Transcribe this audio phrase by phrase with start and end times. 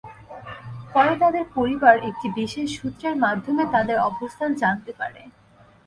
[0.93, 5.21] পরে তাদের পরিবার একটি বিশেষ সূত্রের মাধ্যমে তাদের অবস্থান জানতে পারে।